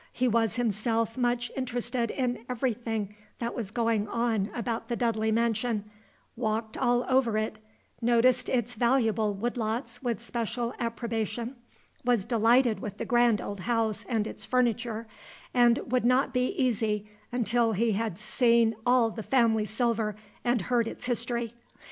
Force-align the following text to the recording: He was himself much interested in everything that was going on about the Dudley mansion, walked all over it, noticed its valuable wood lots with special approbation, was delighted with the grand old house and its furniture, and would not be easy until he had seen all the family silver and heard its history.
He 0.11 0.27
was 0.27 0.55
himself 0.55 1.15
much 1.15 1.51
interested 1.55 2.09
in 2.09 2.43
everything 2.49 3.15
that 3.37 3.53
was 3.53 3.69
going 3.69 4.07
on 4.07 4.49
about 4.55 4.87
the 4.87 4.95
Dudley 4.95 5.31
mansion, 5.31 5.91
walked 6.35 6.75
all 6.75 7.05
over 7.07 7.37
it, 7.37 7.59
noticed 8.01 8.49
its 8.49 8.73
valuable 8.73 9.35
wood 9.35 9.57
lots 9.57 10.01
with 10.01 10.19
special 10.19 10.73
approbation, 10.79 11.55
was 12.03 12.25
delighted 12.25 12.79
with 12.79 12.97
the 12.97 13.05
grand 13.05 13.41
old 13.41 13.59
house 13.59 14.03
and 14.09 14.25
its 14.25 14.43
furniture, 14.43 15.05
and 15.53 15.77
would 15.91 16.03
not 16.03 16.33
be 16.33 16.47
easy 16.49 17.07
until 17.31 17.73
he 17.73 17.91
had 17.91 18.17
seen 18.17 18.75
all 18.87 19.11
the 19.11 19.21
family 19.21 19.65
silver 19.65 20.15
and 20.43 20.63
heard 20.63 20.87
its 20.87 21.05
history. 21.05 21.53